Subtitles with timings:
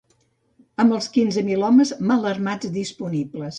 [0.83, 3.49] Amb els quinze mil homes mal armats disponibles